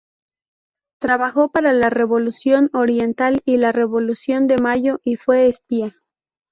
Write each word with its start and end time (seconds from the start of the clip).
Trabajó 0.99 1.51
para 1.51 1.73
la 1.73 1.91
Revolución 1.91 2.71
oriental 2.73 3.41
y 3.45 3.57
la 3.57 3.71
Revolución 3.71 4.47
de 4.47 4.57
Mayo 4.57 4.99
y 5.03 5.17
fue 5.17 5.45
espía. 5.45 5.95